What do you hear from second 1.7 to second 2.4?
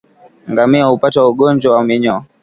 wa minyoo